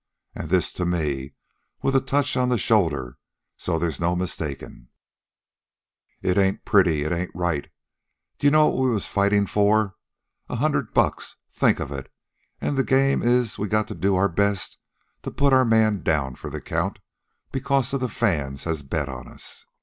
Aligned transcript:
An' 0.33 0.47
this 0.47 0.73
to 0.73 0.83
me, 0.83 1.35
with 1.83 1.95
a 1.95 2.01
touch 2.01 2.35
on 2.35 2.49
the 2.49 2.57
shoulder 2.57 3.19
so 3.55 3.77
they's 3.77 3.99
no 3.99 4.15
mistakin'. 4.15 4.87
"It 6.23 6.39
ain't 6.39 6.65
pretty. 6.65 7.03
It 7.03 7.11
ain't 7.11 7.29
right. 7.35 7.69
D'ye 8.39 8.49
know 8.49 8.65
what 8.65 8.81
we 8.81 8.89
was 8.89 9.05
fightin' 9.05 9.45
for? 9.45 9.97
A 10.49 10.55
hundred 10.55 10.95
bucks. 10.95 11.35
Think 11.51 11.79
of 11.79 11.91
it! 11.91 12.11
An' 12.59 12.73
the 12.73 12.83
game 12.83 13.21
is 13.21 13.59
we 13.59 13.67
got 13.67 13.87
to 13.89 13.93
do 13.93 14.15
our 14.15 14.27
best 14.27 14.79
to 15.21 15.29
put 15.29 15.53
our 15.53 15.65
man 15.65 16.01
down 16.01 16.33
for 16.33 16.49
the 16.49 16.61
count 16.61 16.97
because 17.51 17.93
of 17.93 17.99
the 17.99 18.09
fans 18.09 18.63
has 18.63 18.81
bet 18.81 19.07
on 19.07 19.27
us. 19.27 19.67